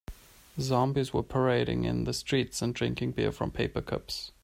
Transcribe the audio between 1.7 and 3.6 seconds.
in the streets and drinking beer from